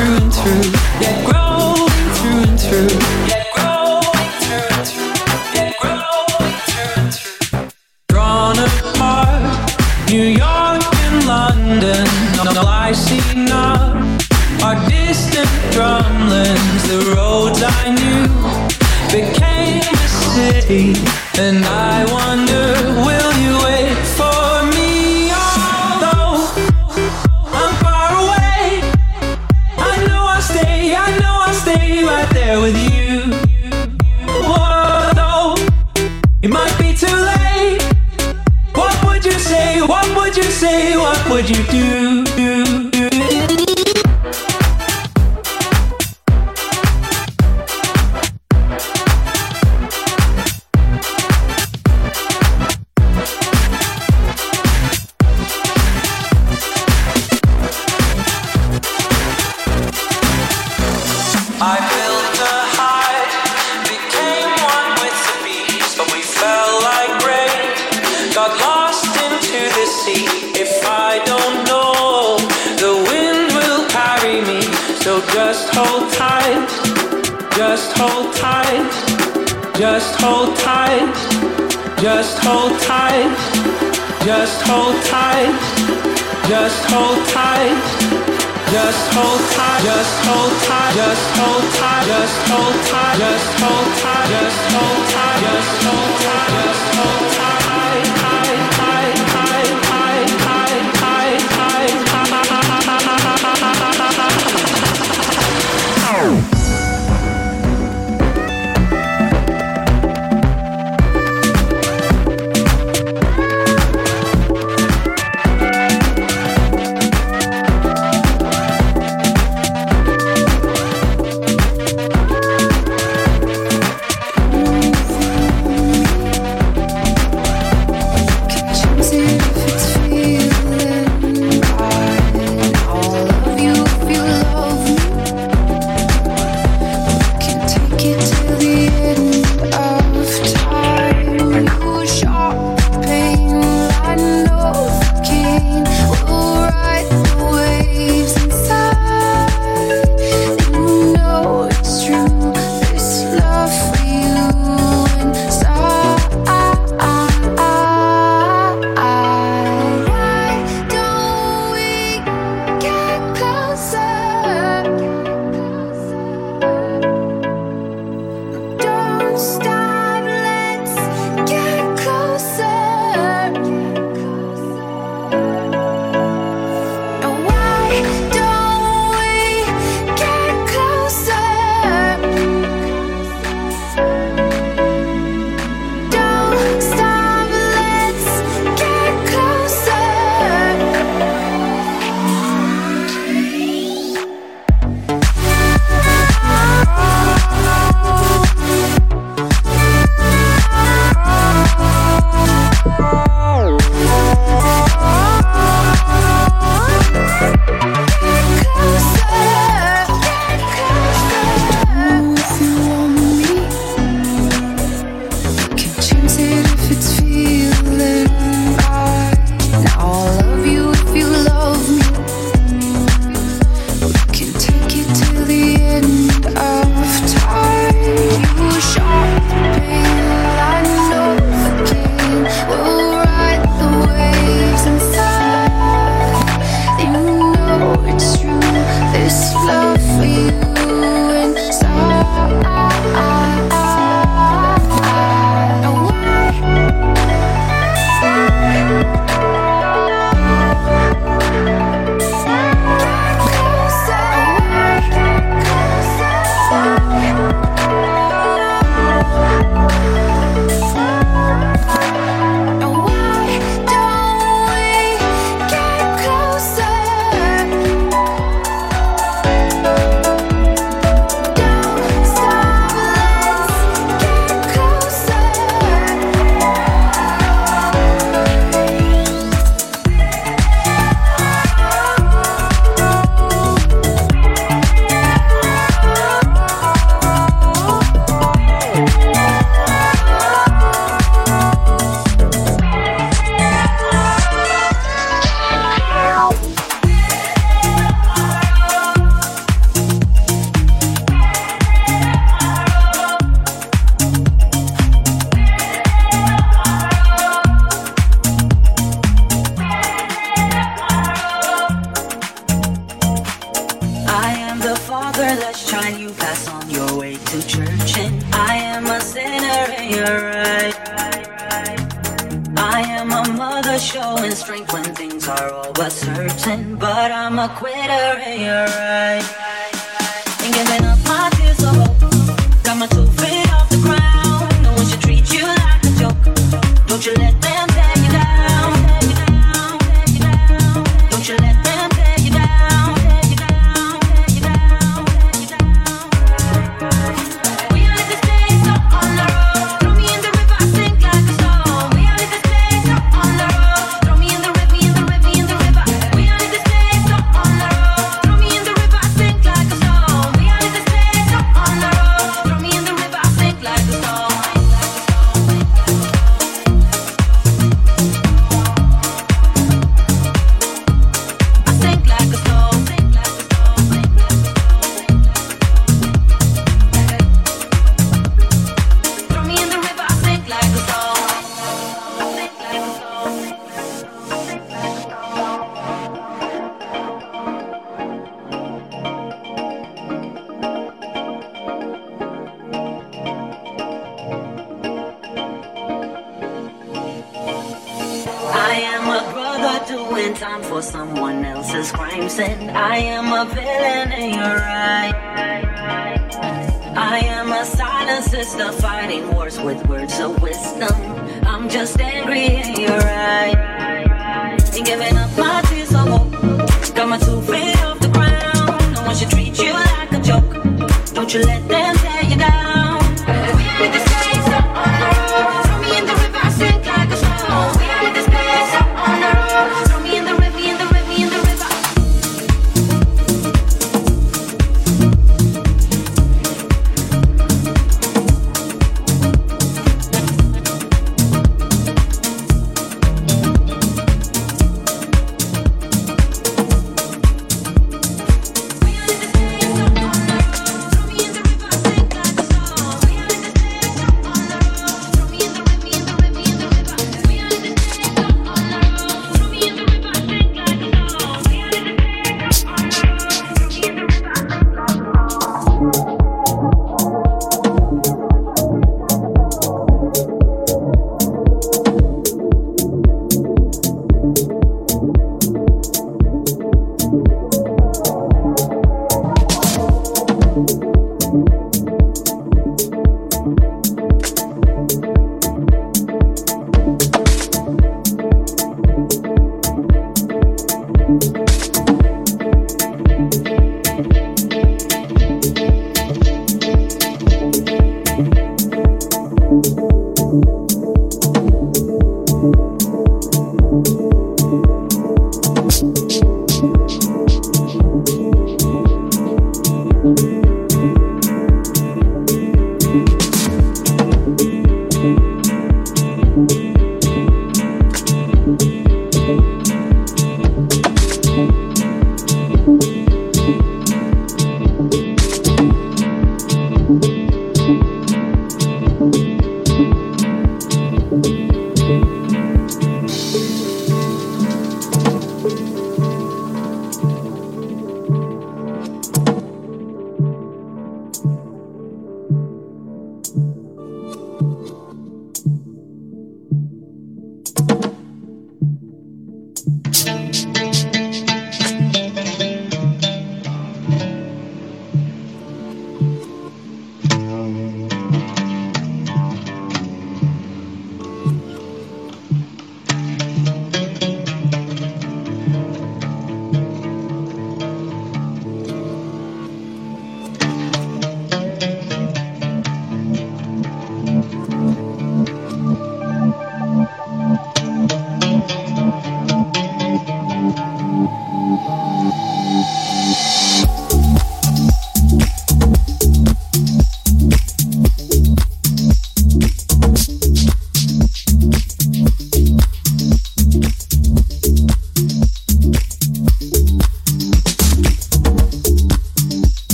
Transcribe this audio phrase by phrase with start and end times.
[0.00, 1.39] through and through.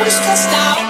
[0.00, 0.89] push to.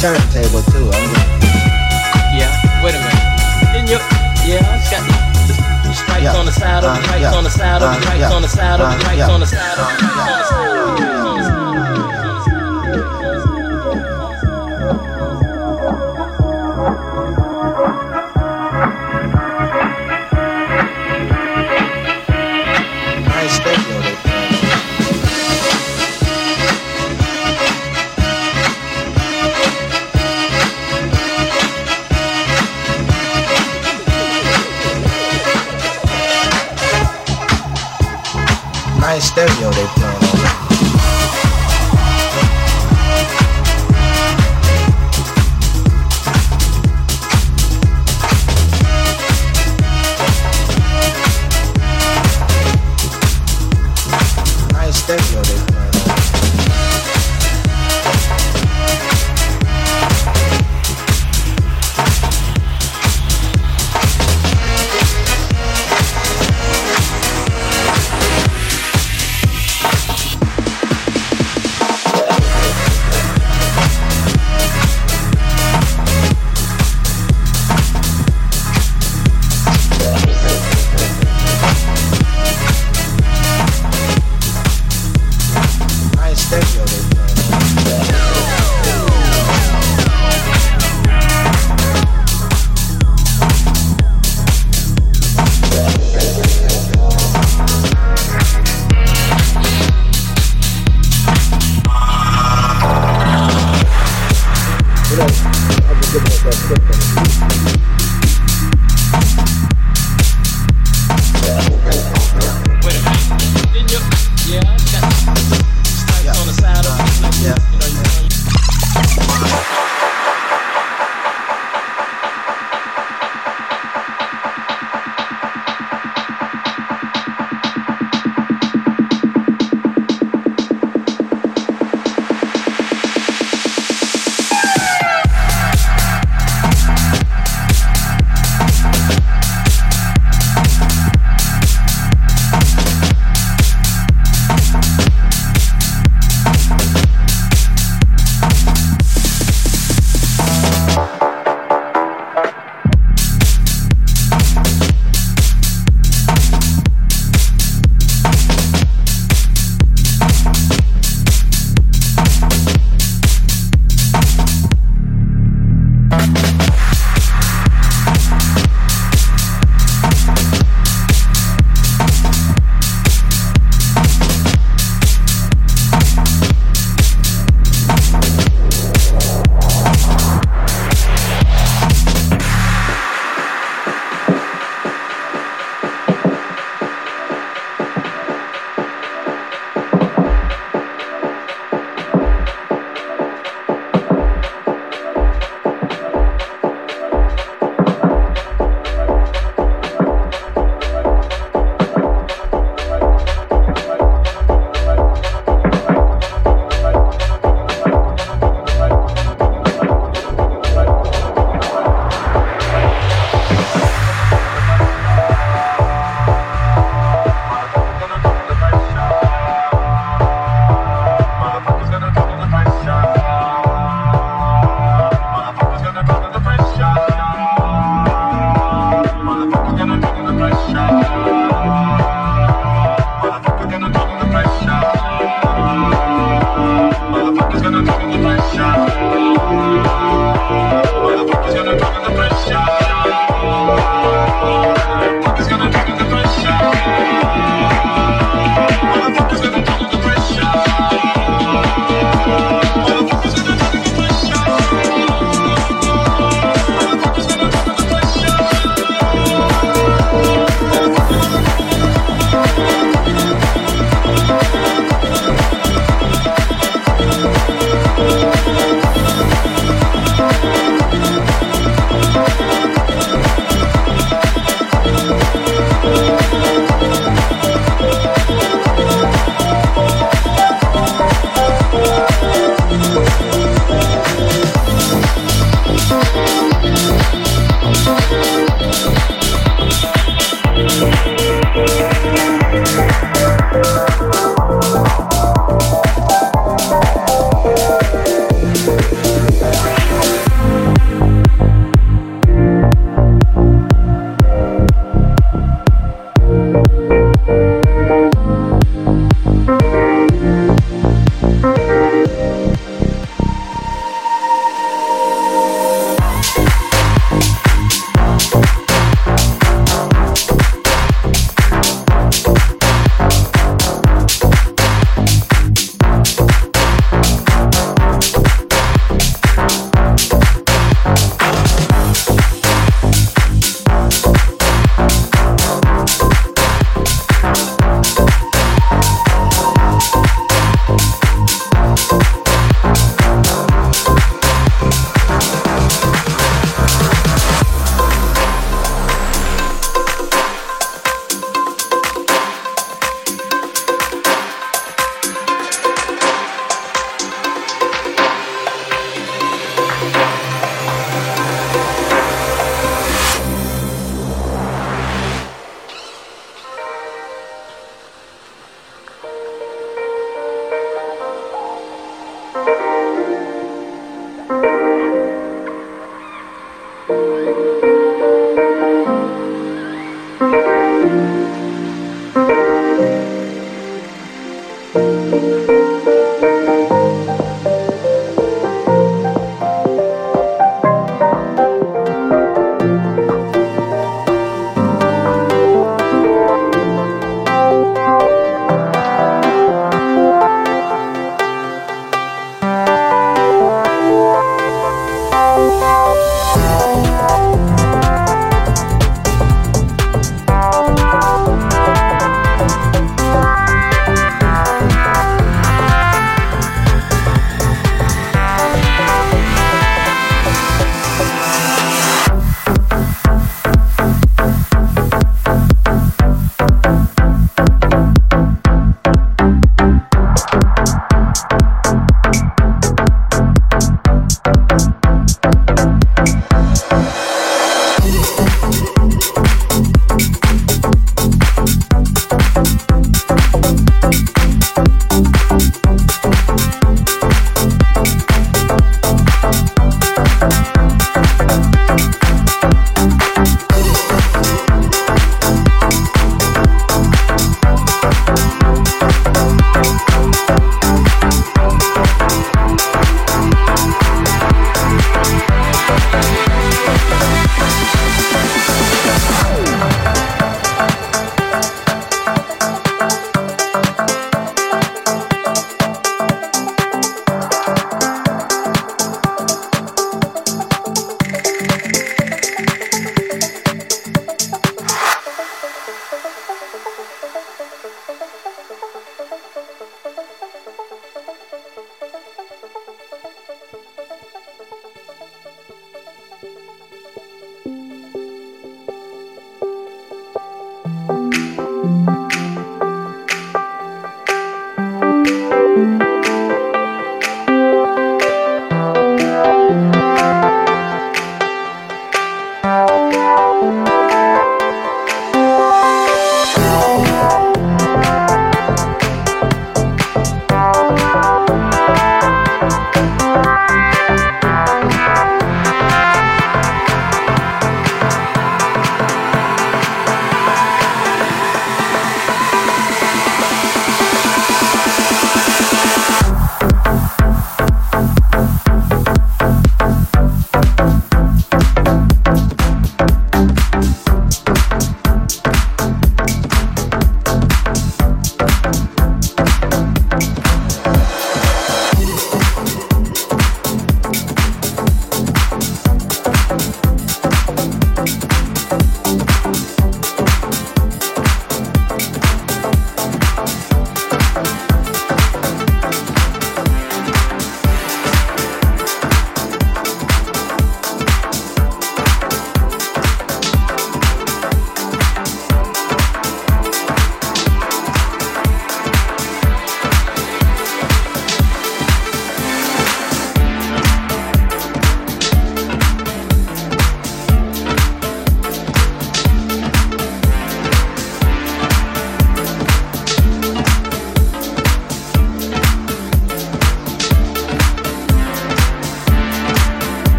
[0.00, 0.47] Turntable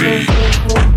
[0.00, 0.89] me.